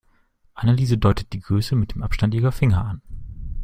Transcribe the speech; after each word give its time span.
Anneliese 0.55 0.97
deutet 0.97 1.31
die 1.31 1.41
Größe 1.41 1.75
mit 1.75 1.93
dem 1.93 2.01
Abstand 2.01 2.33
ihrer 2.33 2.51
Finger 2.51 2.83
an. 2.85 3.03